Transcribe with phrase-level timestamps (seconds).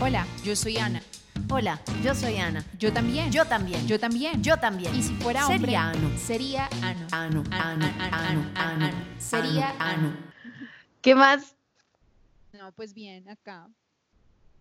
[0.00, 1.02] Hola, yo soy Ana.
[1.50, 2.64] Hola, yo soy Ana.
[2.78, 3.30] Yo también.
[3.30, 3.86] Yo también.
[3.86, 4.42] Yo también.
[4.42, 4.94] Yo también.
[4.94, 6.18] Y si fuera hombre, Sería Ano.
[6.18, 7.06] sería Ano.
[7.12, 10.16] Ano, ano, ano, ano, Sería ano, Ano.
[11.00, 11.56] ¿Qué más?
[12.52, 13.68] No, pues bien, acá.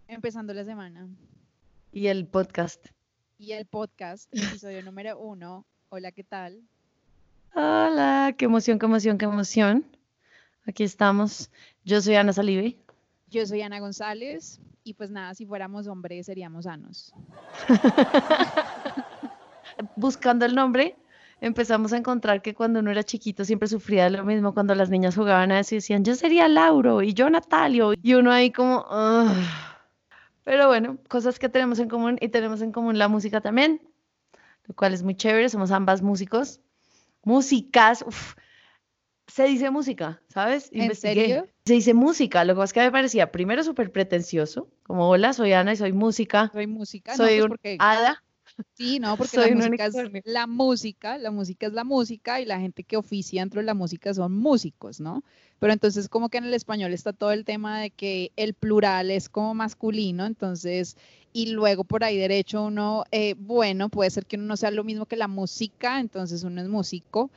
[0.08, 1.08] Empezando la semana.
[1.92, 2.88] Y el podcast.
[3.38, 5.66] Y el podcast, episodio número uno.
[5.90, 6.62] Hola, ¿qué tal?
[7.54, 9.86] Hola, qué emoción, qué emoción, qué emoción.
[10.66, 11.50] Aquí estamos.
[11.84, 12.78] Yo soy Ana Salive.
[13.30, 14.60] Yo soy Ana González.
[14.86, 17.14] Y pues nada, si fuéramos hombres seríamos Anos.
[19.96, 20.96] Buscando el nombre,
[21.42, 24.54] empezamos a encontrar que cuando uno era chiquito siempre sufría lo mismo.
[24.54, 27.94] Cuando las niñas jugaban a eso y decían, yo sería Lauro y yo Natalio.
[28.02, 29.32] Y uno ahí como, "Ugh".
[30.44, 33.82] pero bueno, cosas que tenemos en común y tenemos en común la música también,
[34.68, 35.48] lo cual es muy chévere.
[35.50, 36.60] Somos ambas músicos.
[37.24, 38.36] Músicas, uf,
[39.28, 40.70] se dice música, ¿sabes?
[40.72, 41.14] ¿En Investigué.
[41.28, 41.48] serio?
[41.66, 45.34] Se dice música, lo que pasa es que me parecía primero súper pretencioso, como hola,
[45.34, 47.16] soy Ana y soy música, Soy música.
[47.16, 48.24] soy no, pues un porque, hada.
[48.74, 52.46] sí, no, porque soy la música es la música, la música es la música y
[52.46, 55.24] la gente que oficia dentro de la música son músicos, ¿no?
[55.60, 59.10] Pero entonces como que en el español está todo el tema de que el plural
[59.10, 60.98] es como masculino, entonces,
[61.32, 64.84] y luego por ahí derecho uno, eh, bueno, puede ser que uno no sea lo
[64.84, 67.32] mismo que la música, entonces uno es músico.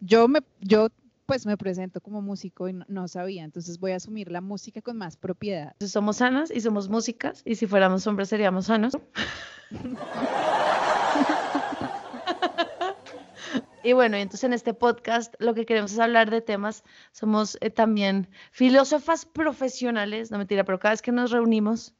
[0.00, 0.88] Yo me, yo
[1.26, 4.96] pues me presento como músico y no, sabía, entonces voy a asumir la música con
[4.96, 5.72] más propiedad.
[5.72, 8.92] Entonces, somos sanas y somos músicas, y si fuéramos hombres seríamos sanos.
[13.84, 17.68] Y bueno, entonces en este podcast lo que queremos es hablar de temas, somos eh,
[17.68, 21.94] también filósofas profesionales, no mentira, pero cada vez que nos reunimos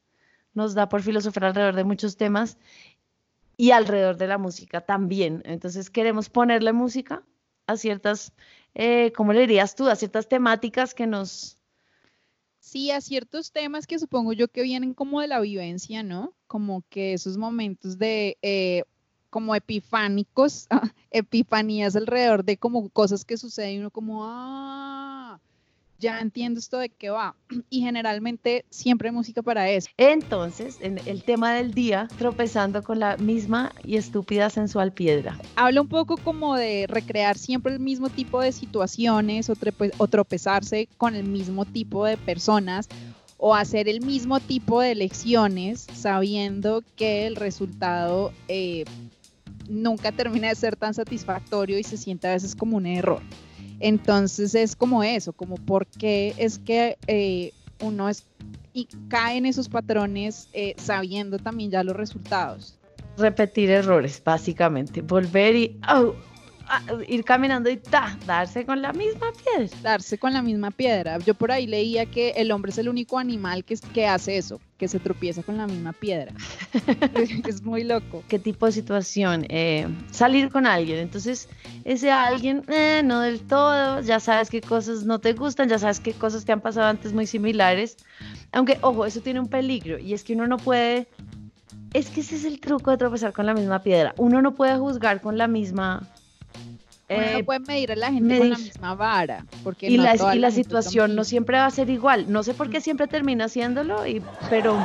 [0.55, 2.57] nos da por filosofar alrededor de muchos temas
[3.59, 5.43] y alrededor de la música también.
[5.45, 7.23] Entonces queremos ponerle música
[7.67, 8.33] a ciertas,
[8.75, 9.89] eh, ¿cómo le dirías tú?
[9.89, 11.59] A ciertas temáticas que nos,
[12.65, 16.35] Sí, a ciertos temas que supongo yo que vienen como de la vivencia, ¿no?
[16.47, 18.85] Como que esos momentos de eh,
[19.29, 20.67] como epifánicos,
[21.11, 24.94] epifanías alrededor de como cosas que suceden y uno como, ah,
[25.99, 27.35] ya entiendo esto de qué va.
[27.71, 29.89] Y generalmente siempre hay música para eso.
[29.97, 35.39] Entonces, en el tema del día, tropezando con la misma y estúpida sensual piedra.
[35.57, 41.15] Habla un poco como de recrear siempre el mismo tipo de situaciones o, tropezarse con
[41.15, 42.89] el mismo tipo de personas
[43.39, 48.85] o hacer el mismo tipo de lecciones sabiendo que el resultado eh,
[49.69, 53.23] nunca termina de ser tan satisfactorio y se siente a veces como un error.
[53.85, 57.53] Entonces es como eso, como por qué es que eh,
[57.83, 58.25] uno es,
[58.73, 62.79] y cae en esos patrones eh, sabiendo también ya los resultados.
[63.19, 65.03] Repetir errores, básicamente.
[65.03, 66.15] Volver y au,
[66.69, 69.77] ah, ir caminando y ta, darse con la misma piedra.
[69.83, 71.19] darse con la misma piedra.
[71.19, 74.61] Yo por ahí leía que el hombre es el único animal que, que hace eso,
[74.79, 76.33] que se tropieza con la misma piedra.
[77.49, 78.23] es muy loco.
[78.29, 79.47] ¿Qué tipo de situación?
[79.49, 80.99] Eh, salir con alguien.
[80.99, 81.49] Entonces,
[81.85, 86.01] ese alguien, eh, no del todo, ya sabes qué cosas no te gustan, ya sabes
[86.01, 87.97] qué cosas te han pasado antes muy similares.
[88.53, 91.09] Aunque, ojo, eso tiene un peligro y es que uno no puede...
[91.93, 94.15] Es que ese es el truco de tropezar con la misma piedra.
[94.17, 96.09] Uno no puede juzgar con la misma...
[97.17, 99.47] Uno no puede medir a la gente con la misma vara.
[99.63, 102.31] Porque y no la, y situación no siempre va a ser igual.
[102.31, 104.79] No sé por qué siempre termina haciéndolo, y, pero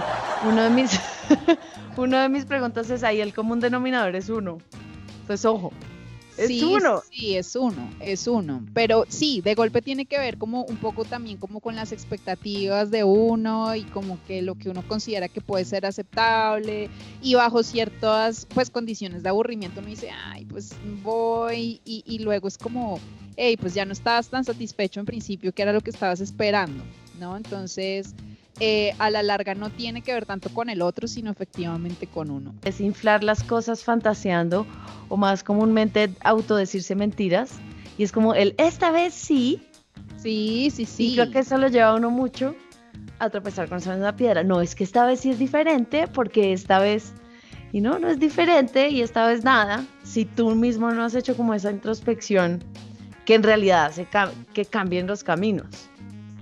[0.44, 1.00] uno de mis
[1.98, 4.60] uno de mis preguntas es ahí el común denominador es uno.
[5.22, 5.72] Entonces, ojo,
[6.40, 7.02] es sí, uno.
[7.12, 8.66] Sí, es uno, es uno.
[8.74, 12.92] Pero sí, de golpe tiene que ver como un poco también como con las expectativas
[12.92, 16.90] de uno y como que lo que uno considera que puede ser aceptable
[17.22, 20.72] y bajo ciertas pues condiciones de aburrimiento uno dice, ay, pues
[21.04, 23.00] voy y, y luego es como,
[23.36, 26.84] hey, pues ya no estabas tan satisfecho en principio que era lo que estabas esperando,
[27.20, 27.38] ¿no?
[27.38, 28.14] Entonces,
[28.60, 32.30] eh, a la larga no tiene que ver tanto con el otro, sino efectivamente con
[32.32, 32.54] uno.
[32.64, 34.66] Es inflar las cosas fantaseando
[35.08, 37.52] o más comúnmente autodecirse mentiras.
[37.98, 39.62] Y es como el esta vez sí,
[40.18, 41.08] Sí, sí, sí.
[41.12, 42.56] y creo que eso lo lleva a uno mucho
[43.20, 44.44] a tropezar con esa misma piedra.
[44.44, 47.14] No, es que esta vez sí es diferente porque esta vez,
[47.72, 49.86] y no, no es diferente y esta vez nada.
[50.04, 52.64] Si tú mismo no has hecho como esa introspección
[53.26, 55.68] que en realidad hace ca- que cambien los caminos.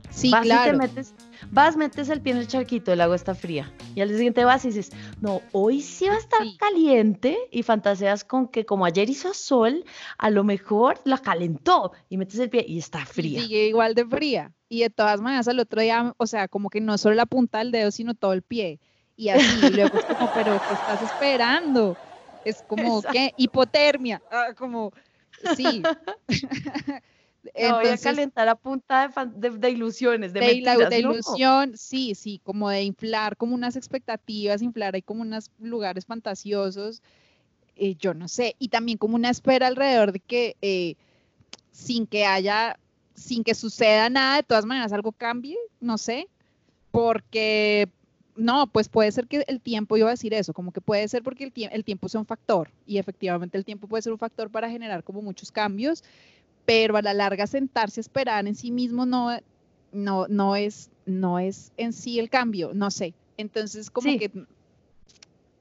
[0.10, 0.72] Sí, vas y claro.
[0.72, 1.14] te metes,
[1.52, 3.72] vas, metes el pie en el charquito, el agua está fría.
[3.96, 4.92] Y al día siguiente vas y dices,
[5.22, 6.58] no, hoy sí va a estar Sí.
[6.58, 7.38] caliente.
[7.52, 9.84] Y fantaseas con que como ayer hizo sol,
[10.18, 11.92] a lo mejor la calentó.
[12.10, 13.42] Y metes el pie y está y fría.
[13.42, 14.54] sigue igual de fría.
[14.70, 17.60] Y de todas maneras al otro día, o sea, como que no solo la punta
[17.60, 18.80] del dedo, sino todo el pie.
[19.16, 21.98] Y así, y luego es como, pero ¿qué estás esperando?
[22.46, 23.10] Es como, Exacto.
[23.14, 23.34] ¿qué?
[23.38, 24.22] Hipotermia.
[24.30, 24.92] Ah, como,
[25.56, 25.82] sí.
[27.56, 32.84] Me voy a calentar a punta de, ilusiones, de, de, ilusión, sí, sí, como de
[32.84, 37.02] inflar como unas expectativas, inflar hay como unos lugares fantasiosos,
[37.76, 40.96] eh, yo no sé, y también como una espera alrededor de que eh,
[41.72, 42.80] sin que haya,
[43.14, 46.28] sin que suceda nada, de todas maneras algo cambie, no sé,
[46.92, 47.88] porque
[48.38, 51.24] no, pues puede ser que el tiempo, iba a decir eso, como que puede ser
[51.24, 54.50] porque el, el tiempo sea un factor y efectivamente el tiempo puede ser un factor
[54.50, 56.04] para generar como muchos cambios,
[56.68, 59.30] pero a la larga sentarse a esperar en sí mismo no,
[59.94, 63.14] no, no, es, no es en sí el cambio, no sé.
[63.38, 64.30] Entonces como que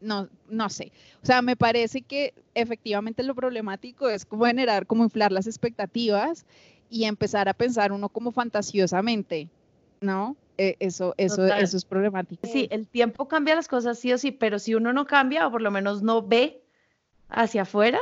[0.00, 0.90] no, no sé.
[1.22, 6.44] O sea, me parece que efectivamente lo problemático es como generar, como inflar las expectativas
[6.90, 9.48] y empezar a pensar uno como fantasiosamente,
[10.00, 10.34] ¿no?
[10.58, 12.48] Eh, eso, eso, eso es problemático.
[12.48, 15.52] Sí, el tiempo cambia las cosas sí o sí, pero si uno no cambia o
[15.52, 16.64] por lo menos no ve
[17.28, 18.00] hacia afuera,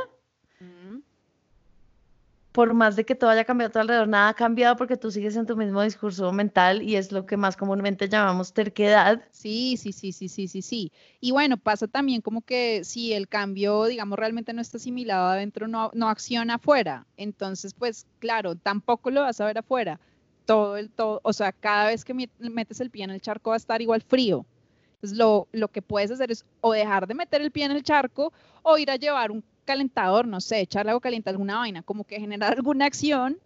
[2.55, 5.11] por más de que todo haya cambiado a tu alrededor, nada ha cambiado porque tú
[5.11, 9.21] sigues en tu mismo discurso mental y es lo que más comúnmente llamamos terquedad.
[9.31, 10.93] Sí, sí, sí, sí, sí, sí, sí.
[11.19, 15.67] Y bueno, pasa también como que si el cambio, digamos, realmente no está asimilado adentro,
[15.67, 17.05] no, no acciona afuera.
[17.17, 19.99] Entonces, pues claro, tampoco lo vas a ver afuera
[20.45, 23.55] todo el todo, o sea, cada vez que metes el pie en el charco va
[23.55, 24.45] a estar igual frío.
[24.93, 27.83] Entonces, lo, lo que puedes hacer es o dejar de meter el pie en el
[27.83, 28.31] charco
[28.63, 32.05] o ir a llevar un calentador, no sé, echarle agua caliente a alguna vaina, como
[32.05, 33.37] que generar alguna acción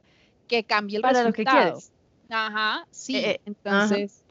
[0.48, 1.58] que cambie el Para resultado.
[1.58, 1.92] Lo que quieres.
[2.30, 3.18] Ajá, sí.
[3.18, 4.24] Eh, eh, entonces,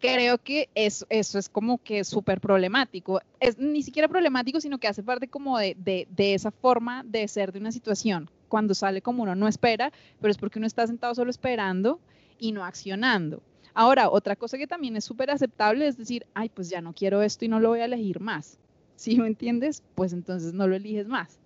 [0.00, 3.20] creo que eso, eso es como que súper problemático.
[3.40, 7.28] Es ni siquiera problemático, sino que hace parte como de, de, de, esa forma de
[7.28, 8.30] ser de una situación.
[8.48, 12.00] Cuando sale como uno no espera, pero es porque uno está sentado solo esperando
[12.38, 13.42] y no accionando.
[13.74, 17.22] Ahora, otra cosa que también es súper aceptable es decir, ay, pues ya no quiero
[17.22, 18.58] esto y no lo voy a elegir más.
[18.96, 19.82] ¿Sí me entiendes?
[19.94, 21.38] Pues entonces no lo eliges más.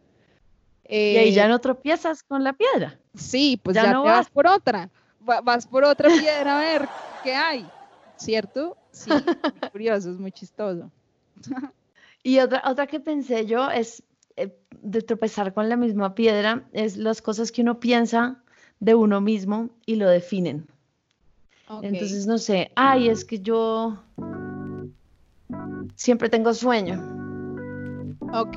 [0.88, 2.98] y ahí ya eh, no tropiezas con la piedra.
[3.14, 4.30] Sí, pues ya, no te vas.
[4.30, 4.88] por otra.
[5.20, 6.88] vas por otra piedra a ver
[7.22, 7.66] qué hay.
[8.20, 8.76] ¿cierto?
[8.92, 9.10] Sí,
[9.72, 10.90] curioso, es muy chistoso.
[12.22, 14.02] y otra, otra que pensé yo es
[14.36, 18.42] eh, de tropezar con la misma piedra, es las cosas que uno piensa
[18.78, 20.66] de uno mismo y lo definen.
[21.82, 24.02] Entonces, no sé, ay, es que yo
[25.94, 27.19] siempre tengo sueño.
[28.32, 28.56] Ok.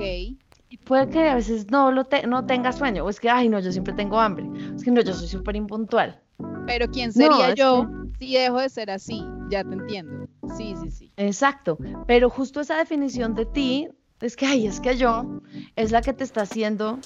[0.70, 3.60] Y puede que a veces no, lo no tenga sueño, o es que, ay, no,
[3.60, 6.20] yo siempre tengo hambre, es que no, yo soy súper impuntual.
[6.66, 7.88] Pero ¿quién sería yo
[8.20, 9.24] si dejo de ser así?
[9.50, 10.28] Ya te entiendo.
[10.58, 11.12] Sí, sí, sí.
[11.18, 11.78] Exacto.
[12.08, 13.88] Pero justo esa definición de ti
[14.22, 15.42] es que, ay, es que yo,
[15.76, 17.00] es la que te está haciendo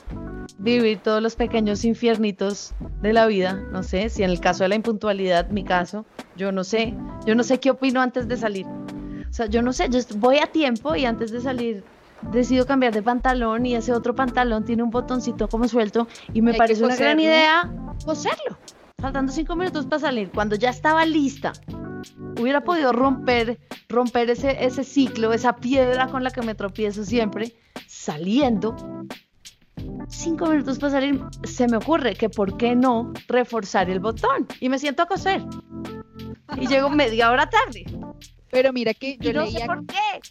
[0.60, 3.54] vivir todos los pequeños infiernitos de la vida.
[3.72, 6.06] No sé, si en el caso de la impuntualidad, mi caso,
[6.36, 8.66] yo no sé, yo no sé qué opino antes de salir.
[8.66, 11.84] O sea, yo no sé, yo voy a tiempo y antes de salir
[12.32, 16.54] decido cambiar de pantalón y ese otro pantalón tiene un botoncito como suelto y me
[16.54, 17.72] parece una gran idea
[18.06, 18.58] coserlo
[19.00, 21.54] faltando cinco minutos para salir, cuando ya estaba lista,
[22.40, 27.56] hubiera podido romper, romper ese, ese ciclo, esa piedra con la que me tropiezo siempre,
[27.88, 28.76] saliendo.
[30.10, 34.70] Cinco minutos para salir, se me ocurre que por qué no reforzar el botón y
[34.70, 35.44] me siento a coser.
[36.60, 37.86] Y llego media hora tarde.
[38.50, 40.22] Pero mira que yo no sé por qué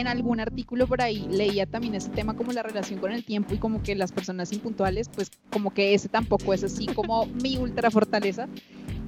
[0.00, 3.54] en algún artículo por ahí leía también ese tema como la relación con el tiempo
[3.54, 7.56] y como que las personas impuntuales, pues como que ese tampoco es así como mi
[7.56, 8.48] ultra fortaleza,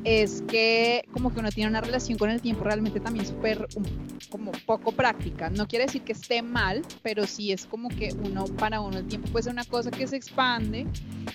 [0.05, 3.67] es que como que uno tiene una relación con el tiempo realmente también súper
[4.31, 5.51] como poco práctica.
[5.51, 9.07] No quiere decir que esté mal, pero sí es como que uno, para uno el
[9.07, 10.87] tiempo puede ser una cosa que se expande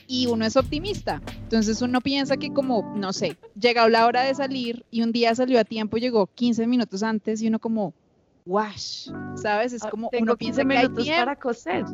[0.08, 1.22] y uno es optimista.
[1.44, 5.36] Entonces uno piensa que como, no sé, llega la hora de salir y un día
[5.36, 7.94] salió a tiempo, llegó 15 minutos antes y uno como,
[8.46, 9.74] wash, ¿sabes?
[9.74, 11.86] Es ah, como uno piensa que hay para coser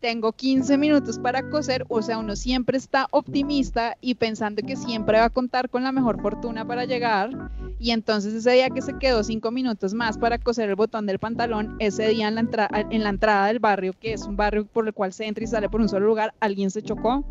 [0.00, 5.18] tengo 15 minutos para coser, o sea, uno siempre está optimista y pensando que siempre
[5.18, 8.98] va a contar con la mejor fortuna para llegar, y entonces ese día que se
[8.98, 13.02] quedó 5 minutos más para coser el botón del pantalón, ese día en la, en
[13.02, 15.68] la entrada del barrio, que es un barrio por el cual se entra y sale
[15.68, 17.24] por un solo lugar, alguien se chocó.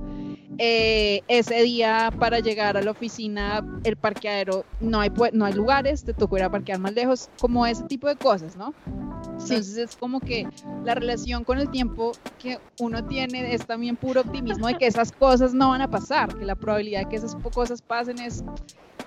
[0.62, 6.04] Eh, ese día para llegar a la oficina, el parqueadero, no hay, no hay lugares,
[6.04, 8.74] te tocó ir a parquear más lejos, como ese tipo de cosas, ¿no?
[9.24, 10.48] Entonces es como que
[10.84, 15.12] la relación con el tiempo que uno tiene es también puro optimismo de que esas
[15.12, 18.44] cosas no van a pasar, que la probabilidad de que esas cosas pasen es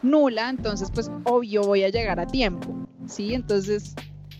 [0.02, 3.34] nula, entonces pues obvio voy a llegar a tiempo, ¿sí?
[3.34, 3.94] Entonces,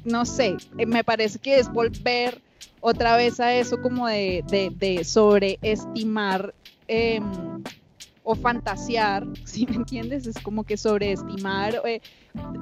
[0.04, 2.42] no sé, eh, me parece que es volver
[2.80, 6.54] otra vez a eso como de, sobreestimar
[6.88, 7.62] em,
[8.22, 10.26] o fantasear, ¿sí me entiendes?
[10.26, 12.00] Es como que sobreestimar eh,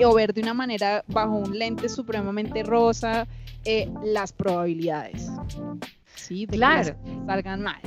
[0.04, 3.26] o ver de una manera bajo un lente supremamente rosa
[3.64, 5.30] eh, las probabilidades.
[6.20, 6.94] Sí, de claro.
[7.26, 7.80] salgan mal.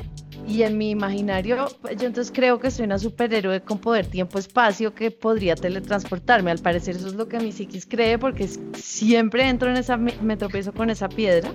[0.46, 4.94] Y en mi imaginario, pues, yo entonces creo que soy una superhéroe con poder tiempo-espacio
[4.94, 6.52] que podría teletransportarme.
[6.52, 10.36] Al parecer eso es lo que mi psiquis cree porque siempre entro en esa, me
[10.36, 11.50] tropiezo con esa piedra.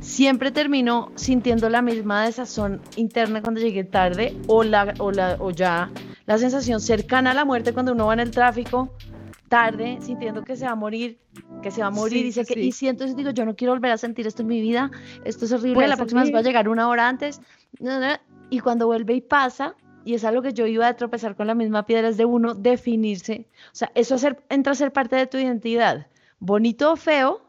[0.00, 5.50] Siempre termino sintiendo la misma desazón interna cuando llegué tarde o, la, o, la, o
[5.50, 5.90] ya
[6.26, 8.92] la sensación cercana a la muerte cuando uno va en el tráfico
[9.50, 11.18] tarde, sintiendo que se va a morir,
[11.60, 13.98] que se va a morir, y, que, y siento, digo, yo no quiero volver a
[13.98, 14.92] sentir esto en mi vida,
[15.24, 17.40] esto es horrible, la próxima vez va a llegar una hora antes,
[18.48, 21.56] y cuando vuelve y pasa, y es algo que yo iba a tropezar con la
[21.56, 25.26] misma piedra, es de uno definirse, o sea, eso hacer, entra a ser parte de
[25.26, 26.06] tu identidad,
[26.38, 27.42] bonito o feo,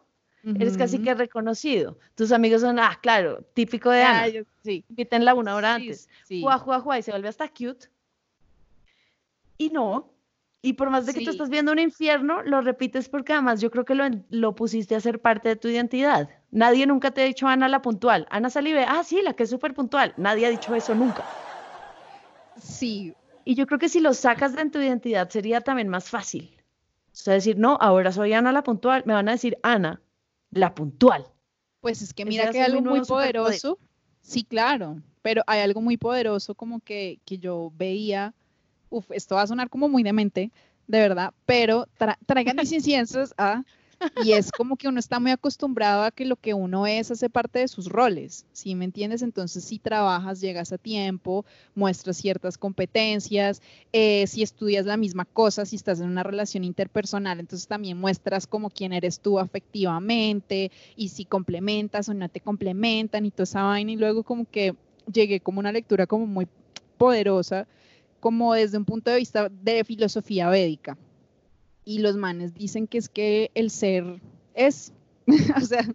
[0.43, 1.99] eres casi que reconocido.
[2.15, 4.43] Tus amigos son, ah, claro, típico de ah, Ana.
[4.63, 4.83] sí.
[4.89, 6.09] Invítenla una hora antes.
[6.41, 7.89] Juá, juá, juá, y se vuelve hasta cute.
[9.59, 10.10] Y no,
[10.63, 13.71] y por más de que tú estás viendo un infierno, lo repites porque además yo
[13.71, 16.29] creo que lo, lo, pusiste a ser parte de tu identidad.
[16.51, 18.27] Nadie nunca te ha dicho Ana la puntual.
[18.29, 20.13] Ana Salive, ah, sí, la que es súper puntual.
[20.17, 21.25] Nadie ha dicho eso nunca.
[22.61, 23.15] Sí.
[23.43, 26.55] Y yo creo que si lo sacas de tu identidad sería también más fácil.
[27.07, 29.01] O sea, decir, no, ahora soy Ana la puntual.
[29.07, 29.99] Me van a decir Ana,
[30.51, 31.25] la puntual.
[31.79, 33.79] Pues es que mira que hay algo muy poderoso.
[34.21, 35.01] Sí, claro.
[35.23, 38.35] Pero hay algo muy poderoso como que, que yo veía
[38.91, 40.51] uf, esto va a sonar como muy demente,
[40.87, 41.87] de verdad, pero
[42.27, 43.63] traigan mis inciensos a...
[44.23, 47.29] Y es como que uno está muy acostumbrado a que lo que uno es hace
[47.29, 49.21] parte de sus roles, ¿sí me entiendes?
[49.21, 51.45] Entonces, si trabajas, llegas a tiempo,
[51.75, 53.61] muestras ciertas competencias,
[53.93, 58.47] eh, si estudias la misma cosa, si estás en una relación interpersonal, entonces también muestras
[58.47, 63.61] como quién eres tú afectivamente y si complementas o no te complementan y toda esa
[63.61, 63.91] vaina.
[63.91, 64.73] Y luego como que
[65.13, 66.47] llegué como una lectura como muy
[66.97, 67.67] poderosa
[68.21, 70.97] como desde un punto de vista de filosofía védica.
[71.83, 74.21] Y los manes dicen que es que el ser
[74.53, 74.93] es,
[75.57, 75.85] o sea,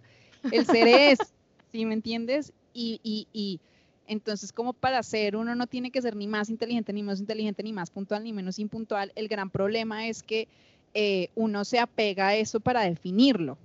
[0.51, 1.17] el ser es,
[1.71, 2.53] ¿sí me entiendes?
[2.73, 3.59] Y, y, y,
[4.05, 7.63] entonces como para ser uno no tiene que ser ni más inteligente, ni más inteligente,
[7.63, 9.11] ni más puntual, ni menos impuntual.
[9.15, 10.47] El gran problema es que
[10.93, 13.57] eh, uno se apega a eso para definirlo,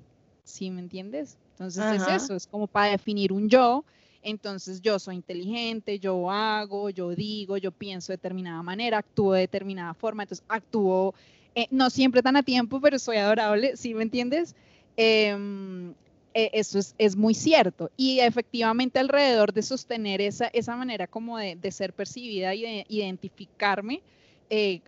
[0.44, 1.36] ¿sí me entiendes?
[1.52, 3.84] Entonces es eso, es como para definir un yo
[4.22, 9.40] entonces yo soy inteligente, yo hago, yo digo, yo pienso de determinada manera, actúo de
[9.40, 11.14] determinada forma, entonces actúo
[11.54, 14.54] eh, no siempre tan a tiempo, pero soy adorable, ¿sí me entiendes?
[14.96, 15.90] Em,
[16.34, 17.90] eh, eso es, muy cierto.
[17.96, 24.02] Y efectivamente alrededor de sostener esa, esa manera como de, ser percibida y de identificarme,
[24.48, 24.80] eh,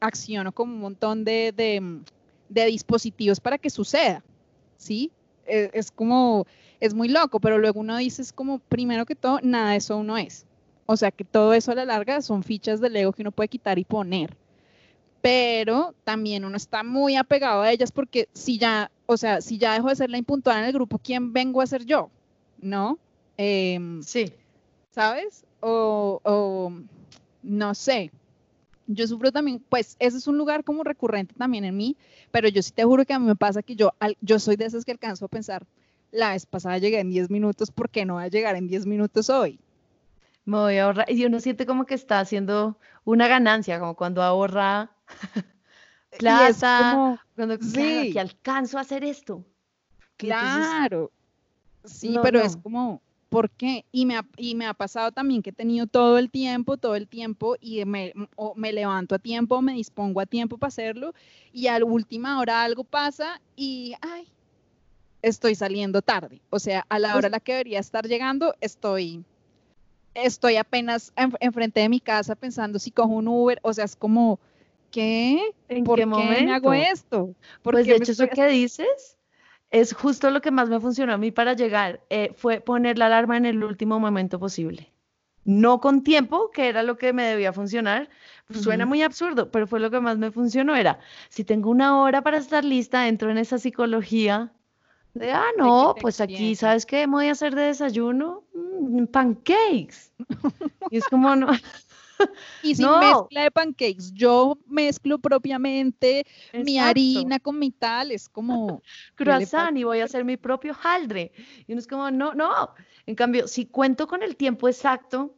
[0.00, 1.52] acciono como un montón de,
[2.48, 4.22] de, dispositivos para que suceda,
[4.76, 5.10] ¿sí?
[5.46, 6.44] es como
[6.80, 9.96] es muy loco, pero luego uno dice, es como, primero que todo, nada de eso
[9.96, 10.46] uno es.
[10.86, 13.48] O sea, que todo eso a la larga son fichas del ego que uno puede
[13.48, 14.36] quitar y poner.
[15.20, 19.74] Pero también uno está muy apegado a ellas porque si ya, o sea, si ya
[19.74, 22.10] dejo de ser la impuntual en el grupo, ¿quién vengo a ser yo?
[22.60, 22.98] ¿No?
[23.36, 24.32] Em, sí.
[24.90, 25.44] ¿Sabes?
[25.60, 26.72] O, o,
[27.42, 28.12] no sé.
[28.86, 31.96] Yo sufro también, pues ese es un lugar como recurrente también en mí,
[32.30, 34.66] pero yo sí te juro que a mí me pasa que yo, yo soy de
[34.66, 35.66] esas que alcanzo a pensar,
[36.12, 38.86] la vez pasada llegué en 10 minutos, ¿por qué no va a llegar en 10
[38.86, 39.58] minutos hoy?
[40.44, 41.10] Me voy a ahorrar.
[41.10, 44.90] Y uno siente como que está haciendo una ganancia, como cuando ahorra
[46.18, 48.12] plata, cuando sí.
[48.12, 49.44] que alcanzo a hacer esto.
[50.16, 51.10] Claro.
[51.84, 53.84] sí, pero es como, ¿por qué?
[53.92, 56.94] Y me, ha, y me ha pasado también que he tenido todo el tiempo, todo
[56.94, 58.14] el tiempo, y me,
[58.54, 61.12] me levanto a tiempo, me dispongo a tiempo para hacerlo,
[61.52, 64.26] y a la última hora algo pasa y, ay,
[65.28, 66.40] estoy saliendo tarde.
[66.50, 69.24] O sea, a la hora a la que debería estar llegando, estoy,
[70.14, 73.58] estoy apenas enfrente de mi casa pensando si cojo un Uber.
[73.62, 74.38] O sea, es como,
[74.90, 75.52] ¿qué?
[75.68, 77.34] ¿En ¿Por qué, me hago esto?
[77.62, 79.18] Pues de hecho, eso que dices
[79.70, 82.00] es justo lo que más me funcionó a mí para llegar.
[82.08, 84.92] Eh, fue poner la alarma en el último momento posible.
[85.44, 88.08] No con tiempo, que era lo que me debía funcionar.
[88.46, 90.74] Pues suena muy absurdo, pero fue lo que más me funcionó.
[90.76, 94.52] Era, si tengo una hora para estar lista, entro en esa psicología
[95.18, 98.44] de, ah, no, pues aquí, ¿sabes qué voy a hacer de desayuno?
[98.54, 100.12] Mm, pancakes.
[100.90, 101.48] y es como, no.
[102.62, 108.82] Y sin mezcla de pancakes, yo mezclo propiamente mi harina con mi tal, es como
[109.16, 111.32] croissant y voy a hacer mi propio haldre.
[111.66, 112.70] Y uno es como, no, no.
[113.06, 115.34] En cambio, si cuento con el tiempo exacto,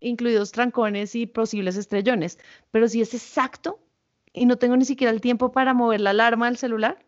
[0.00, 2.38] incluidos trancones y posibles estrellones,
[2.70, 3.80] pero si es exacto
[4.32, 7.04] y no tengo ni siquiera el tiempo para mover la alarma del celular,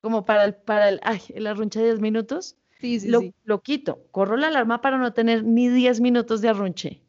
[0.00, 3.34] como para el, para el, ay, el arrunche de 10 minutos, sí, sí, lo, sí.
[3.44, 7.02] lo quito, corro la alarma para no tener ni 10 minutos de arrunche.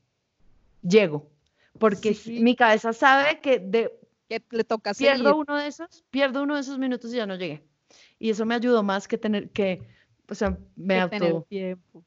[0.81, 1.29] Llego,
[1.77, 3.91] porque mi cabeza sabe que, de,
[4.27, 7.35] que le toca pierdo uno de esos, pierdo uno de esos minutos y ya no
[7.35, 7.63] llegué.
[8.19, 9.81] Y eso me ayudó más que tener que,
[10.29, 11.45] o sea, me auto...
[11.49, 12.03] tiempo.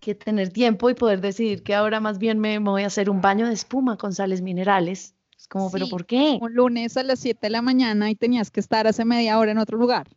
[0.00, 3.20] que tener tiempo y poder decidir que ahora más bien me, voy a hacer un
[3.20, 5.14] baño de espuma con sales minerales.
[5.38, 6.38] Es como, ¿pero por qué?
[6.40, 9.52] Un lunes a las 7 de la mañana y tenías que estar hace media hora
[9.52, 10.08] en otro lugar.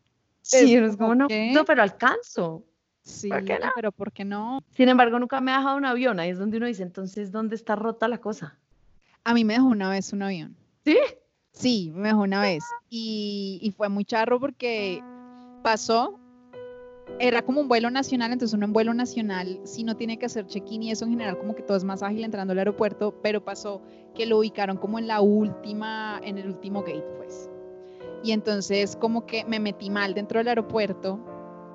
[0.43, 2.63] Sí, es como, no, no, pero alcanzo.
[3.01, 3.29] Sí,
[3.75, 4.59] pero ¿por qué no?
[4.71, 6.19] Sin embargo, nunca me ha dejado un avión.
[6.19, 8.59] Ahí es donde uno dice, entonces, ¿dónde está rota la cosa?
[9.23, 10.55] A mí me dejó una vez un avión.
[10.85, 10.97] ¿Sí?
[11.51, 12.63] Sí, me dejó una vez.
[12.89, 15.03] Y, y fue muy charro porque
[15.63, 16.19] pasó,
[17.19, 20.47] era como un vuelo nacional, entonces uno en vuelo nacional si no tiene que hacer
[20.47, 23.43] check-in y eso en general como que todo es más ágil entrando al aeropuerto, pero
[23.43, 23.81] pasó
[24.15, 27.49] que lo ubicaron como en la última, en el último gate, pues.
[28.23, 31.19] Y entonces como que me metí mal dentro del aeropuerto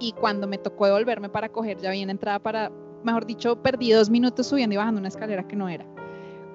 [0.01, 2.71] y cuando me tocó devolverme para coger ya había entrada para,
[3.05, 5.87] mejor dicho, perdí dos minutos subiendo y bajando una escalera que no era.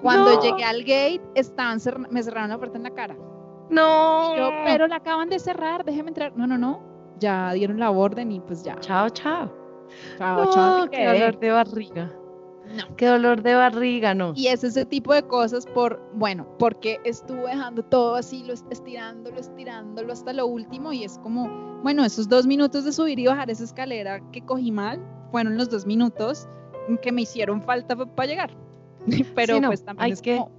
[0.01, 3.15] Cuando llegué al gate, estaban me cerraron la puerta en la cara.
[3.69, 4.35] No.
[4.35, 6.35] Yo, pero la acaban de cerrar, déjeme entrar.
[6.35, 6.81] No, no, no.
[7.19, 8.75] Ya dieron la orden y pues ya.
[8.79, 9.51] Chao, chao.
[10.17, 10.89] Chao, chao.
[10.89, 12.12] Qué dolor de barriga.
[12.75, 12.96] No.
[12.96, 14.34] Qué dolor de barriga, no.
[14.36, 19.38] Y es ese tipo de cosas por, bueno, porque estuve dejando todo así, lo estirándolo,
[19.38, 23.50] estirándolo hasta lo último y es como, bueno, esos dos minutos de subir y bajar
[23.51, 25.00] esa escalera que cogí mal,
[25.32, 26.48] fueron los dos minutos
[27.01, 28.51] que me hicieron falta para llegar.
[29.36, 30.38] Pero pues también hay es que...
[30.38, 30.51] como,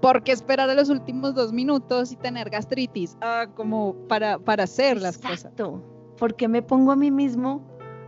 [0.00, 3.16] ¿por qué esperar a los últimos dos minutos y tener gastritis?
[3.20, 5.44] Ah, como para, para hacer las cosas.
[5.44, 5.82] Exacto.
[6.18, 7.62] ¿Por qué me pongo a mí mismo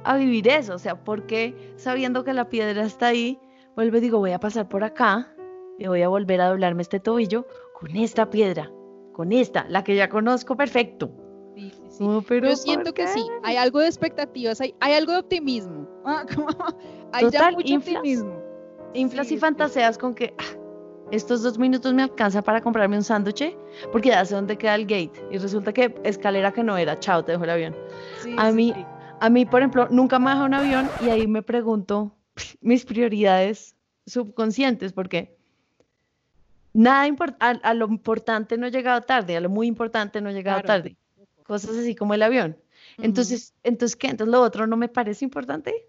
[0.08, 0.74] a vivir eso?
[0.74, 3.38] O sea, porque sabiendo que la piedra está ahí,
[3.76, 5.34] vuelvo y digo, voy a pasar por acá
[5.78, 7.46] y voy a volver a doblarme este tobillo
[7.78, 8.70] con esta piedra,
[9.12, 11.10] con esta, la que ya conozco perfecto.
[11.54, 12.04] Sí, sí, sí.
[12.26, 15.88] pero Yo siento que sí, hay algo de expectativas, hay, hay algo de optimismo.
[17.10, 18.42] Ah, hay ya mucho optimismo.
[18.92, 20.58] Inflas y fantaseas con que ah,
[21.10, 23.56] estos dos minutos me alcanza para comprarme un sándwich,
[23.92, 25.12] porque ya sé dónde queda el gate.
[25.30, 27.76] Y resulta que escalera que no era, chao, te dejo el avión.
[28.36, 28.74] a mí,
[29.20, 32.16] a mí, por ejemplo, nunca me dejo un avión y ahí me pregunto
[32.60, 35.36] mis prioridades subconscientes, porque
[36.72, 37.08] nada
[37.40, 40.96] a, lo importante no he llegado tarde, a lo muy importante no he llegado tarde.
[41.42, 42.56] Cosas así como el avión.
[42.98, 44.08] Entonces, entonces, ¿qué?
[44.08, 45.86] Entonces, lo otro no me parece importante.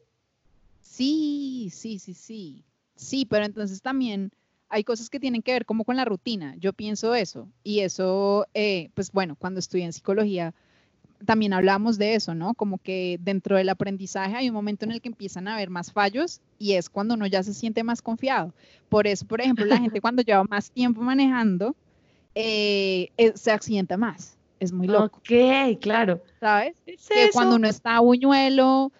[0.82, 2.63] Sí, sí, sí, sí.
[2.96, 4.32] Sí, pero entonces también
[4.70, 6.56] hay cosas que tienen que ver como con la rutina.
[6.58, 7.50] Yo pienso eso.
[7.63, 10.54] Y eso, eh, pues bueno, cuando estudié en psicología,
[11.26, 12.54] también hablamos de eso, ¿no?
[12.54, 15.92] Como que dentro del aprendizaje hay un momento en el que empiezan a haber más
[15.92, 18.54] fallos y es cuando uno ya se siente más confiado.
[18.88, 21.76] Por eso, por ejemplo, la gente cuando lleva más tiempo manejando,
[22.36, 24.38] eh, eh, se accidenta más.
[24.60, 25.20] Es muy loco.
[25.20, 26.22] Ok, claro.
[26.40, 26.76] ¿Sabes?
[26.86, 28.92] que cuando uno está a buñuelo,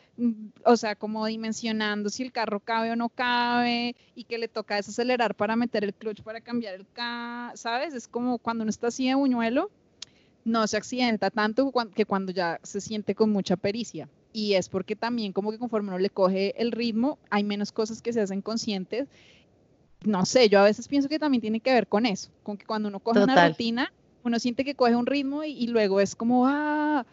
[0.64, 4.76] o sea, como dimensionando si el carro cabe o no cabe y que le toca
[4.76, 7.94] desacelerar para meter el clutch para cambiar el carro, ¿sabes?
[7.94, 9.70] Es como cuando uno está así de buñuelo,
[10.50, 14.10] no se accidenta tanto que cuando ya se siente con mucha pericia.
[14.34, 18.02] Y es porque también como que conforme uno le coge el ritmo, hay menos cosas
[18.02, 19.08] que se hacen conscientes.
[20.04, 22.66] No sé, yo a veces pienso que también tiene que ver con eso, con que
[22.66, 23.92] cuando uno coge una rutina,
[24.24, 27.06] uno siente que coge un ritmo y, y luego es como, ah,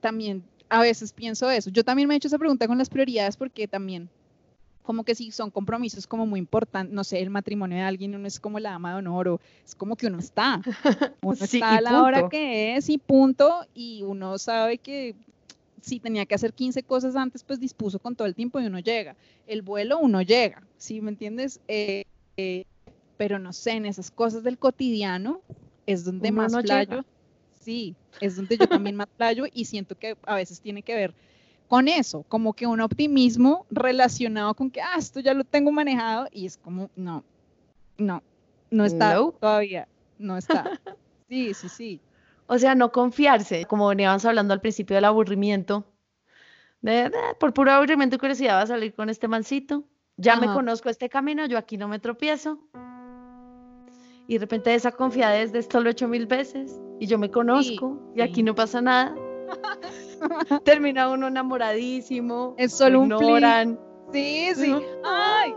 [0.00, 1.70] también a veces pienso eso.
[1.70, 4.08] Yo también me he hecho esa pregunta con las prioridades porque también
[4.90, 8.26] como que si son compromisos como muy importantes, no sé, el matrimonio de alguien uno
[8.26, 10.60] es como la dama de honor o es como que uno está,
[11.22, 15.14] uno está a la hora que es y punto y uno sabe que
[15.80, 18.80] si tenía que hacer 15 cosas antes, pues dispuso con todo el tiempo y uno
[18.80, 19.14] llega.
[19.46, 21.60] El vuelo uno llega, ¿sí me entiendes?
[21.68, 22.02] Eh,
[22.36, 22.64] eh,
[23.16, 25.40] pero no sé, en esas cosas del cotidiano
[25.86, 27.04] es donde más playo
[27.60, 31.14] sí, es donde yo también me playo y siento que a veces tiene que ver
[31.70, 36.26] con eso, como que un optimismo relacionado con que, ah, esto ya lo tengo manejado
[36.32, 37.22] y es como, no,
[37.96, 38.24] no,
[38.72, 39.86] no está todavía,
[40.18, 40.64] no está.
[41.28, 42.00] Sí, sí, sí.
[42.48, 45.84] O sea, no confiarse, como veníamos hablando al principio del aburrimiento,
[46.82, 49.84] de, por puro aburrimiento y curiosidad va a salir con este mancito,
[50.16, 52.58] ya me conozco este camino, yo aquí no me tropiezo.
[54.26, 57.30] Y de repente esa confianza de esto lo he hecho mil veces y yo me
[57.30, 59.14] conozco y aquí no pasa nada.
[60.64, 62.54] Termina uno enamoradísimo.
[62.58, 63.78] Es solo un ignoran.
[64.12, 64.74] Sí, sí.
[65.04, 65.54] Ay.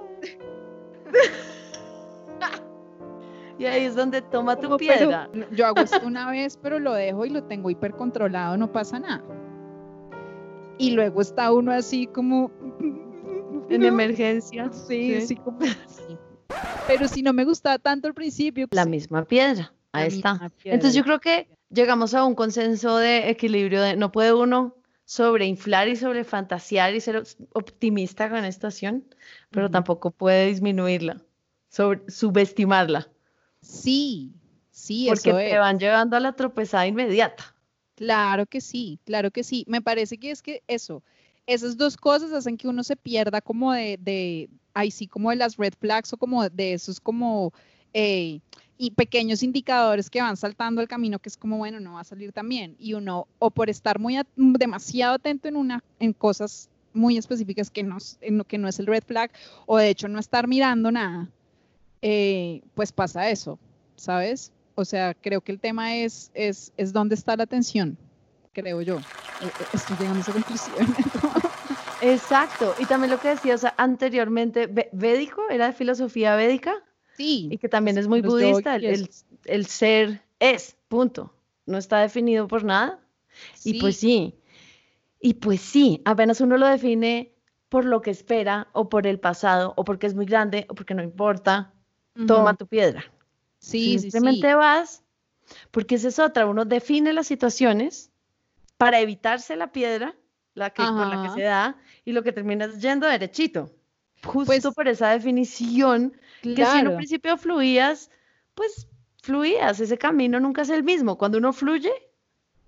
[3.57, 5.29] y ahí es donde toma tu piedra.
[5.51, 9.23] yo hago esto una vez, pero lo dejo y lo tengo hipercontrolado, no pasa nada.
[10.77, 12.51] Y luego está uno así como
[13.69, 14.71] en emergencia.
[14.71, 15.59] Sí, sí, como
[16.87, 18.67] Pero si no me gustaba tanto al principio.
[18.71, 19.71] La misma piedra.
[19.91, 20.51] Ahí está.
[20.63, 25.89] Entonces yo creo que llegamos a un consenso de equilibrio de no puede uno sobreinflar
[25.89, 29.03] y sobrefantasear y ser optimista con esta acción,
[29.49, 31.21] pero tampoco puede disminuirla,
[31.69, 33.09] sobre, subestimarla.
[33.61, 34.33] Sí,
[34.69, 37.55] sí, Porque te van llevando a la tropezada inmediata.
[37.95, 39.65] Claro que sí, claro que sí.
[39.67, 41.03] Me parece que es que eso,
[41.45, 45.35] esas dos cosas hacen que uno se pierda como de, de ahí sí, como de
[45.35, 47.53] las red flags o como de esos como...
[47.93, 48.39] Eh,
[48.83, 52.03] y pequeños indicadores que van saltando el camino que es como bueno no va a
[52.03, 57.17] salir también y uno o por estar muy demasiado atento en una en cosas muy
[57.17, 57.97] específicas que no,
[58.45, 59.31] que no es el red flag
[59.65, 61.29] o de hecho no estar mirando nada
[62.01, 63.57] eh, pues pasa eso
[63.95, 67.97] sabes o sea creo que el tema es es es dónde está la atención
[68.51, 68.99] creo yo.
[68.99, 70.95] Eh, estoy llegando a esa conclusión
[72.01, 72.75] exacto.
[72.79, 76.83] Y también lo que decía o sea anteriormente védico era de filosofía védica
[77.17, 77.49] Sí.
[77.51, 79.09] Y que también es muy budista, el,
[79.45, 81.33] el, ser es, punto.
[81.65, 82.99] No está definido por nada.
[83.63, 84.35] Y pues sí.
[85.19, 87.33] Y pues sí, apenas uno lo define
[87.69, 90.93] por lo que espera o por el pasado o porque es muy grande o porque
[90.93, 91.73] no importa,
[92.27, 93.03] toma tu piedra.
[93.57, 95.01] Sí, Simplemente vas,
[95.71, 98.11] porque esa es otra, uno define las situaciones
[98.77, 100.15] para evitarse la piedra,
[100.53, 103.71] la que, con la que se da, y lo que termina yendo derechito.
[104.23, 106.13] Justo pues por esa definición
[106.43, 108.09] que si en un principio fluías,
[108.53, 108.87] pues
[109.21, 111.17] fluías, ese camino nunca es el mismo.
[111.17, 111.91] Cuando uno fluye,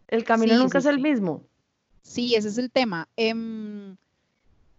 [0.07, 1.43] el camino nunca es el mismo.
[2.01, 3.09] Sí, ese es el tema.
[3.17, 3.97] Em,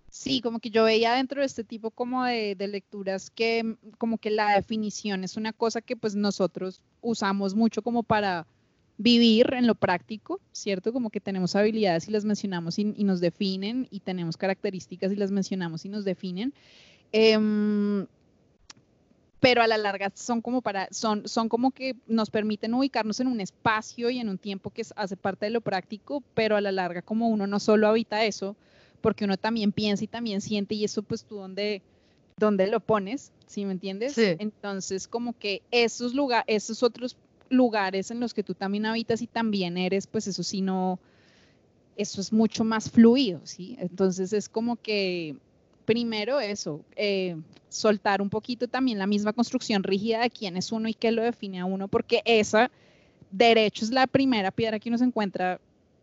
[0.08, 3.76] sí, como que yo veía dentro de este tipo como de, de, lecturas que em,
[3.98, 8.46] como que la definición es una cosa que pues nosotros usamos mucho como para
[8.98, 10.92] vivir en lo práctico, ¿cierto?
[10.92, 15.30] Como que tenemos habilidades y las mencionamos y, nos definen y tenemos características y las
[15.30, 16.54] mencionamos y nos definen.
[17.12, 18.06] Em,
[19.46, 23.28] pero a la larga son como para, son, son como que nos permiten ubicarnos en
[23.28, 26.72] un espacio y en un tiempo que hace parte de lo práctico, pero a la
[26.72, 28.56] larga como uno no solo habita eso,
[29.00, 31.80] porque uno también piensa y también siente y eso pues tú dónde,
[32.36, 34.14] dónde lo pones, ¿sí me entiendes?
[34.14, 34.34] Sí.
[34.40, 37.16] Entonces como que esos lugares, esos otros
[37.48, 40.98] lugares en los que tú también habitas y también eres, pues eso sí no,
[41.96, 43.76] eso es mucho más fluido, ¿sí?
[43.78, 45.36] Entonces es como que
[45.86, 47.36] primero eso, eh,
[47.68, 51.22] soltar un poquito también la misma construcción rígida de quién es uno y qué lo
[51.22, 52.70] define a uno, porque esa,
[53.30, 55.60] derecho, es la primera piedra que uno se encuentra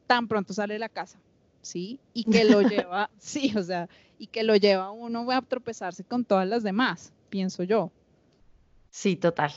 [0.07, 1.19] tan pronto sale de la casa,
[1.61, 1.99] ¿sí?
[2.13, 6.25] Y que lo lleva, sí, o sea, y que lo lleva uno a tropezarse con
[6.25, 7.91] todas las demás, pienso yo.
[8.89, 9.51] Sí, total.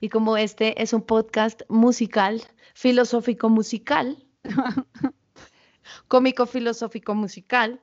[0.00, 2.42] Y como este es un podcast musical,
[2.74, 4.24] filosófico musical,
[6.08, 7.80] cómico filosófico musical,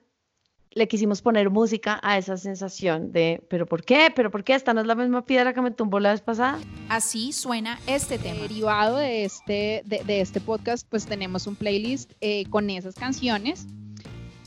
[0.76, 4.12] le quisimos poner música a esa sensación de, pero ¿por qué?
[4.14, 4.54] ¿Pero por qué?
[4.54, 6.58] ¿Esta no es la misma piedra que me tumbó la vez pasada?
[6.90, 8.42] Así suena este tema.
[8.42, 13.66] Derivado de este, de, este podcast, pues tenemos un playlist eh, con esas canciones.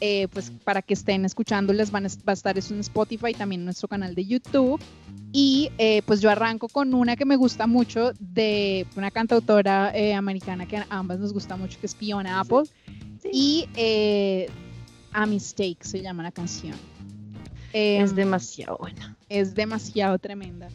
[0.01, 3.61] Eh, pues para que estén escuchándoles van a, va a estar eso en Spotify, también
[3.61, 4.79] en nuestro canal de YouTube.
[5.31, 10.67] Y eh, pues yo arranco con una que me gusta mucho de una cantautora americana
[10.67, 12.65] que a ambas nos gusta mucho, que es Fiona Apple.
[13.33, 13.67] Y
[15.13, 16.75] a Mistake se llama la canción.
[17.73, 19.17] es em, demasiado buena.
[19.29, 20.69] Es demasiado tremenda.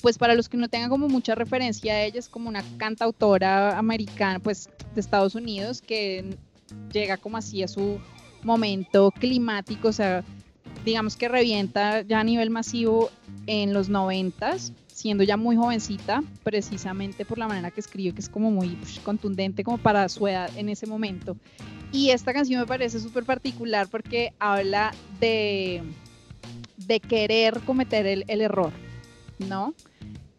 [0.00, 4.38] Pues para los que no tengan como mucha referencia, ella es como una cantautora americana,
[4.38, 6.36] pues de Estados Unidos, que
[6.92, 8.00] llega como así a su
[8.42, 10.24] momento climático, o sea,
[10.84, 13.10] digamos que revienta ya a nivel masivo
[13.46, 18.28] en los noventas, siendo ya muy jovencita, precisamente por la manera que escribe, que es
[18.28, 21.36] como muy contundente como para su edad en ese momento.
[21.92, 25.82] Y esta canción me parece súper particular porque habla de,
[26.76, 28.72] de querer cometer el, error,
[29.38, 29.74] ¿no?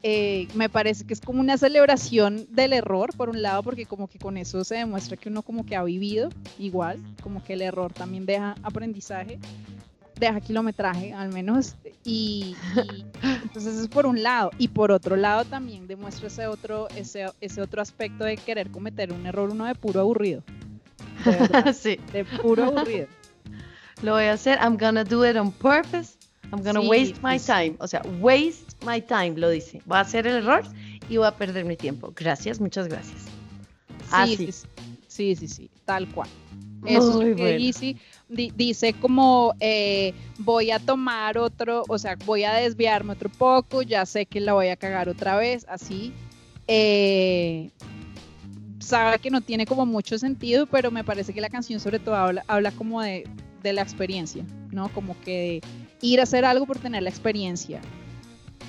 [0.03, 4.07] Eh, me parece que es como una celebración del error, por un lado, porque como
[4.07, 7.61] que con eso se demuestra que uno como que ha vivido igual, como que el
[7.61, 9.37] error también deja aprendizaje,
[10.19, 12.55] deja kilometraje al menos, y,
[13.43, 17.61] entonces es por un lado, y por otro lado también demuestra ese otro, ese, ese
[17.61, 20.43] otro aspecto de querer cometer un error, uno de puro aburrido.
[21.23, 21.99] De sí.
[22.11, 23.07] De puro aburrido.
[24.01, 24.57] Lo voy a hacer.
[24.61, 26.17] I'm gonna do it on purpose.
[26.51, 27.75] I'm gonna waste my time.
[27.79, 29.81] O sea, waste my time, lo dice.
[29.85, 30.63] Voy a hacer el error
[31.09, 32.11] y voy a perder mi tiempo.
[32.15, 33.25] Gracias, muchas gracias.
[34.11, 34.51] Así.
[35.07, 36.29] Sí, sí, sí, tal cual.
[36.85, 37.95] Eso es que
[38.55, 44.05] dice como eh, voy a tomar otro, o sea, voy a desviarme otro poco, ya
[44.05, 46.13] sé que la voy a cagar otra vez, así.
[46.67, 47.69] Eh,
[48.81, 52.15] sabe que no tiene como mucho sentido, pero me parece que la canción sobre todo
[52.15, 53.27] habla, habla como de,
[53.63, 54.89] de, la experiencia, ¿no?
[54.89, 55.61] Como que
[56.01, 57.79] ir a hacer algo por tener la experiencia.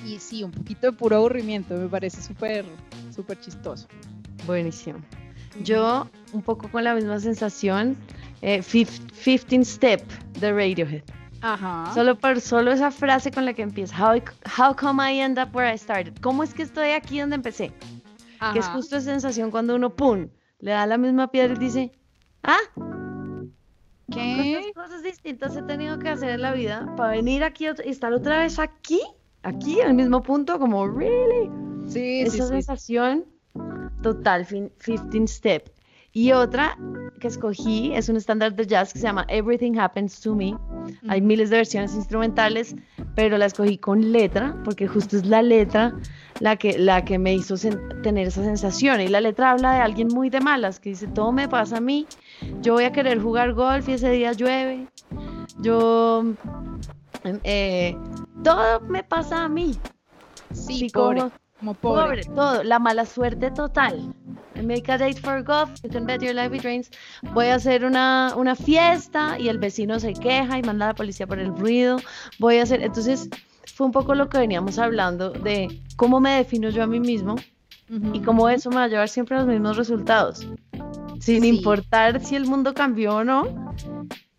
[0.05, 2.65] Y sí, un poquito de puro aburrimiento, me parece súper,
[3.13, 3.87] súper chistoso.
[4.45, 4.99] Buenísimo.
[5.63, 7.95] Yo, un poco con la misma sensación,
[8.41, 10.01] eh, 15 Step
[10.39, 11.03] de Radiohead.
[11.41, 11.91] Ajá.
[11.93, 14.21] Solo por solo esa frase con la que empieza, how,
[14.57, 16.13] how come I end up where I started?
[16.21, 17.71] ¿Cómo es que estoy aquí donde empecé?
[18.51, 20.27] Que es justo esa sensación cuando uno, ¡pum!,
[20.59, 21.91] le da la misma piedra y dice,
[22.43, 22.57] ah,
[24.11, 24.61] ¿Qué?
[24.73, 28.13] ¿Cuántas cosas distintas he tenido que hacer en la vida para venir aquí y estar
[28.13, 28.99] otra vez aquí?
[29.43, 31.49] Aquí, en el mismo punto, como, ¿really?
[31.87, 32.47] Sí, Esa sí, sí.
[32.47, 33.25] sensación
[34.01, 35.69] total, fin- 15 Step.
[36.11, 36.77] Y otra
[37.19, 40.55] que escogí es un estándar de jazz que se llama Everything Happens to Me.
[41.07, 42.75] Hay miles de versiones instrumentales,
[43.15, 45.93] pero la escogí con letra, porque justo es la letra
[46.39, 47.55] la que, la que me hizo
[48.01, 48.99] tener esa sensación.
[49.01, 51.81] Y la letra habla de alguien muy de malas, que dice, todo me pasa a
[51.81, 52.07] mí,
[52.61, 54.87] yo voy a querer jugar golf y ese día llueve,
[55.61, 56.23] yo...
[57.23, 57.95] em, eh,
[58.43, 59.79] todo me pasa a mí.
[60.51, 62.03] Sí, Sí, pobre, como- como pobre.
[62.03, 64.13] Pobre, todo, la mala suerte total.
[64.61, 66.89] Make a date for golf, you can bet your life it rains.
[67.33, 70.95] Voy a hacer una, una fiesta y el vecino se queja y manda a la
[70.95, 71.97] policía por el ruido.
[72.39, 73.29] Voy a hacer, entonces
[73.73, 77.35] fue un poco lo que veníamos hablando de cómo me defino yo a mí mismo
[78.13, 80.47] y cómo eso me va a llevar siempre a los mismos resultados.
[81.19, 81.47] Sin Sí.
[81.49, 83.73] importar si el mundo cambió o no.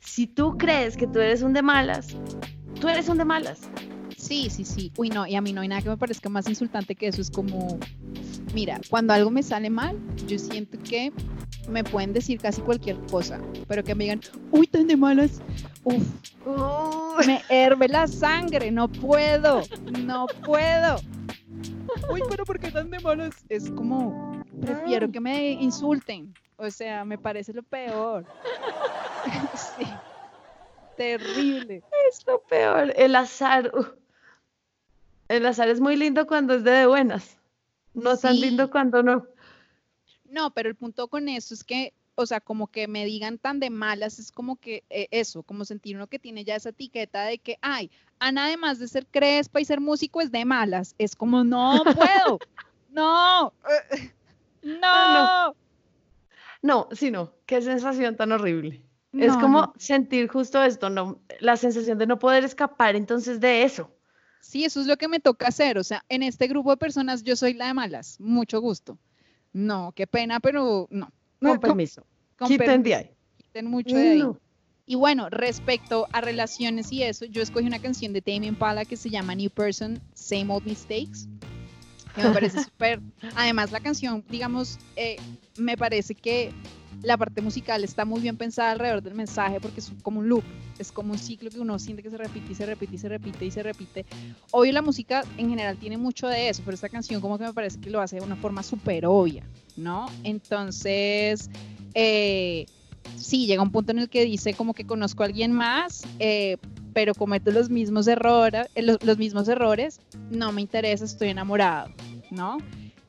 [0.00, 2.16] Si tú crees que tú eres un de malas,
[2.80, 3.62] tú eres un de malas.
[4.24, 4.90] Sí, sí, sí.
[4.96, 7.20] Uy, no, y a mí no hay nada que me parezca más insultante que eso.
[7.20, 7.78] Es como,
[8.54, 11.12] mira, cuando algo me sale mal, yo siento que
[11.68, 15.42] me pueden decir casi cualquier cosa, pero que me digan, uy, tan de malas.
[15.82, 16.02] Uf,
[17.26, 19.60] me herve la sangre, no puedo,
[20.00, 20.96] no puedo.
[22.10, 23.34] Uy, pero ¿por qué tan de malas?
[23.50, 26.32] Es como, prefiero que me insulten.
[26.56, 28.24] O sea, me parece lo peor.
[29.54, 29.86] sí.
[30.96, 31.82] Terrible.
[32.08, 32.90] Es lo peor.
[32.96, 33.70] El azar.
[33.74, 34.03] uh.
[35.36, 37.38] El azar es muy lindo cuando es de, de buenas.
[37.92, 39.26] No es tan lindo cuando no.
[40.24, 43.60] No, pero el punto con eso es que, o sea, como que me digan tan
[43.60, 47.24] de malas, es como que eh, eso, como sentir uno que tiene ya esa etiqueta
[47.24, 50.94] de que, ay, Ana además de ser crespa y ser músico es de malas.
[50.98, 52.38] Es como, no puedo,
[52.90, 54.12] no, eh,
[54.62, 55.54] no.
[56.62, 57.32] No, sí, no.
[57.46, 58.82] Qué sensación tan horrible.
[59.12, 59.74] es No, como no.
[59.76, 63.90] sentir justo esto, no, la sensación de no poder escapar entonces de eso.
[64.44, 65.78] Sí, eso es lo que me toca hacer.
[65.78, 68.20] O sea, en este grupo de personas yo soy la de malas.
[68.20, 68.98] Mucho gusto.
[69.52, 71.10] No, qué pena, pero no.
[71.40, 72.04] Con con- permiso.
[72.36, 73.10] con Quiten permiso, de ahí.
[73.38, 74.18] quiten mucho de ahí.
[74.18, 74.38] No.
[74.86, 78.96] Y bueno, respecto a relaciones y eso, yo escogí una canción de Tame Impala que
[78.98, 81.26] se llama New Person, Same Old Mistakes.
[82.14, 83.00] Que me parece súper.
[83.34, 85.16] Además, la canción, digamos, eh,
[85.56, 86.52] me parece que
[87.02, 90.44] la parte musical está muy bien pensada alrededor del mensaje porque es como un loop,
[90.78, 93.08] es como un ciclo que uno siente que se repite y se repite y se
[93.08, 94.06] repite y se repite.
[94.50, 97.52] Obvio, la música en general tiene mucho de eso, pero esta canción, como que me
[97.52, 99.44] parece que lo hace de una forma súper obvia,
[99.76, 100.06] ¿no?
[100.22, 101.50] Entonces,
[101.94, 102.66] eh,
[103.16, 106.56] sí, llega un punto en el que dice como que conozco a alguien más, eh,
[106.92, 111.90] pero cometo los mismos, errores, los, los mismos errores, no me interesa, estoy enamorado,
[112.30, 112.58] ¿no?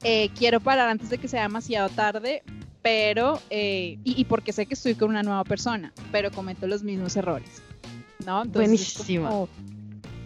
[0.03, 2.43] Eh, quiero parar antes de que sea demasiado tarde,
[2.85, 6.83] pero, eh, y, y porque sé que estoy con una nueva persona, pero cometo los
[6.83, 7.49] mismos errores,
[8.27, 8.43] ¿no?
[8.43, 9.29] Entonces, es Buenísima.
[9.29, 9.49] como-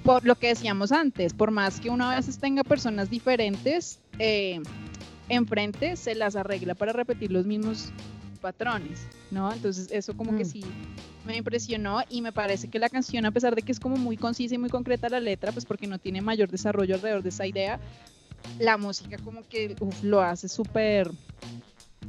[0.04, 4.60] por lo que decíamos antes, por más que uno a veces tenga personas diferentes, eh,
[5.30, 7.93] enfrente se las arregla para repetir los mismos
[8.41, 9.54] patrones, ¿no?
[9.54, 10.50] Entonces eso como que Mm.
[10.50, 10.65] sí
[11.26, 14.17] me impresionó y me parece que la canción, a pesar de que es como muy
[14.17, 17.48] concisa y muy concreta la letra, pues porque no tiene mayor desarrollo alrededor de esa
[17.48, 17.80] idea,
[18.60, 21.10] la música como que uf, lo hace súper,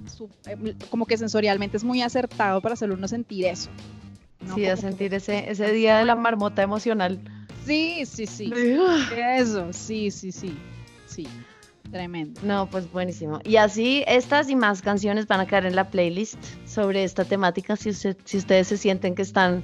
[0.07, 3.70] su- eh, como que sensorialmente es muy acertado para hacerlo uno sentir eso.
[4.46, 4.55] ¿no?
[4.55, 7.20] Sí, a que- sentir ese, ese día de la marmota emocional.
[7.66, 8.50] Sí, sí, sí.
[9.14, 10.57] Eso, sí, sí, sí.
[11.07, 11.26] Sí,
[11.90, 12.40] tremendo.
[12.42, 13.40] No, pues buenísimo.
[13.44, 17.76] Y así estas y más canciones van a quedar en la playlist sobre esta temática
[17.76, 19.62] si, usted- si ustedes se sienten que están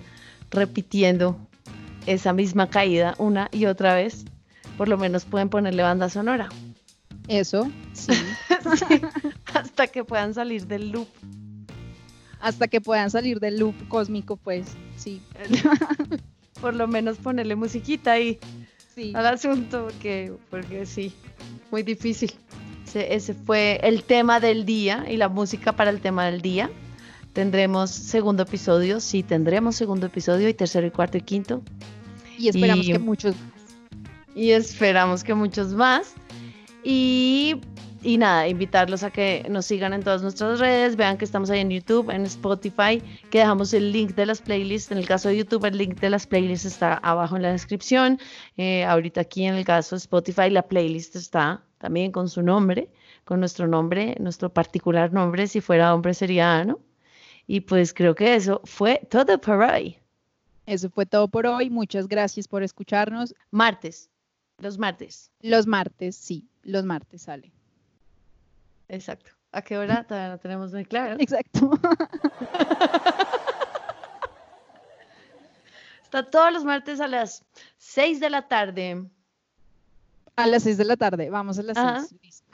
[0.50, 1.38] repitiendo
[2.06, 4.24] esa misma caída una y otra vez,
[4.76, 6.48] por lo menos pueden ponerle banda sonora
[7.28, 8.12] Eso, sí.
[8.76, 9.00] Sí,
[9.76, 11.06] hasta que puedan salir del loop.
[12.40, 15.20] Hasta que puedan salir del loop cósmico, pues, sí.
[16.62, 18.38] Por lo menos ponerle musiquita ahí
[18.94, 19.12] Sí.
[19.14, 21.12] al asunto, porque, porque sí,
[21.70, 22.32] muy difícil.
[22.86, 26.70] Ese, ese fue el tema del día y la música para el tema del día.
[27.34, 31.62] Tendremos segundo episodio, sí, tendremos segundo episodio y tercero y cuarto y quinto.
[32.38, 33.34] Y esperamos y- que muchos
[34.34, 36.14] Y esperamos que muchos más.
[36.82, 37.56] Y,
[38.06, 41.58] y nada, invitarlos a que nos sigan en todas nuestras redes, vean que estamos ahí
[41.58, 44.92] en YouTube, en Spotify, que dejamos el link de las playlists.
[44.92, 48.20] En el caso de YouTube, el link de las playlists está abajo en la descripción.
[48.56, 52.92] Eh, ahorita aquí en el caso de Spotify, la playlist está también con su nombre,
[53.24, 55.48] con nuestro nombre, nuestro particular nombre.
[55.48, 56.78] Si fuera hombre sería Ano.
[57.48, 59.98] Y pues creo que eso fue todo por hoy.
[60.64, 61.70] Eso fue todo por hoy.
[61.70, 63.34] Muchas gracias por escucharnos.
[63.50, 64.10] Martes,
[64.58, 65.32] los martes.
[65.40, 67.52] Los martes, sí, los martes sale.
[68.88, 69.32] Exacto.
[69.52, 70.04] ¿A qué hora?
[70.04, 71.16] Todavía no tenemos muy claro.
[71.20, 71.70] Exacto.
[76.02, 77.44] Está todos los martes a las
[77.78, 79.04] 6 de la tarde.
[80.36, 82.44] A las 6 de la tarde, vamos a las 6.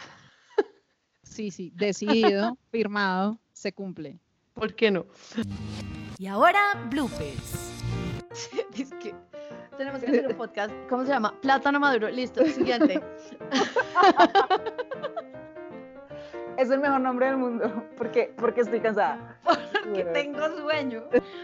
[1.22, 4.18] Sí, sí, decidido, firmado, se cumple.
[4.52, 5.06] ¿Por qué no?
[6.18, 7.72] Y ahora, bloopers.
[8.76, 9.14] es que
[9.78, 10.74] tenemos que hacer un podcast.
[10.90, 11.34] ¿Cómo se llama?
[11.40, 12.10] Plátano maduro.
[12.10, 13.00] Listo, siguiente.
[16.56, 17.84] Es el mejor nombre del mundo.
[17.96, 18.32] ¿Por qué?
[18.36, 19.38] Porque estoy cansada.
[19.44, 21.02] Porque tengo sueño.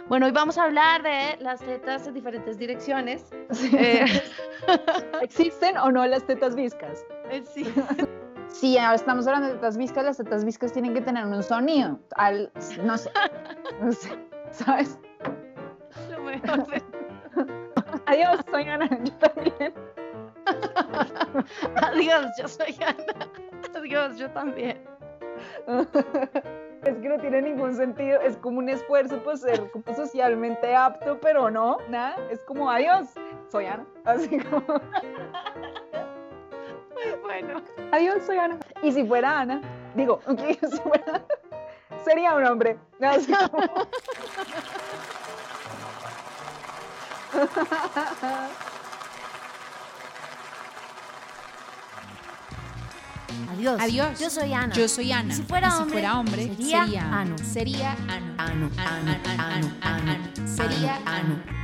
[0.08, 3.30] Bueno, hoy vamos a hablar de las tetas en diferentes direcciones.
[3.72, 4.04] Eh,
[5.22, 7.04] ¿Existen o no las tetas viscas?
[7.30, 7.64] Eh, sí.
[8.50, 11.98] Sí, ahora estamos hablando de tetas viscas, las tetas viscas tienen que tener un sonido.
[12.16, 12.50] Al,
[12.82, 13.10] no sé,
[13.78, 14.08] no sé,
[14.52, 14.98] ¿sabes?
[16.10, 16.66] Lo mejor.
[18.06, 19.74] Adiós, soy Ana, yo también.
[21.82, 23.30] Adiós, yo soy Ana.
[23.74, 24.82] Adiós, yo también.
[26.84, 31.18] Es que no tiene ningún sentido, es como un esfuerzo por ser como socialmente apto,
[31.20, 33.08] pero no, nada, es como adiós,
[33.50, 34.62] soy Ana, así como...
[37.22, 37.62] Bueno.
[37.92, 38.58] Adiós, soy Ana.
[38.82, 39.60] Y si fuera Ana,
[39.94, 41.24] digo, si fuera,
[42.04, 42.78] sería un hombre.
[43.00, 43.64] Así como...
[53.52, 53.80] Adiós.
[53.80, 54.20] Adiós.
[54.20, 54.74] Yo soy Ana.
[54.74, 55.34] Yo soy Ana.
[55.34, 57.36] Si fuera Y si hombre, fuera hombre, sería sería Ano.
[57.38, 58.34] Sería Ano.
[58.38, 60.46] Ano, ano, ano, ano, ano.
[60.46, 61.57] Sería Ano, Ano.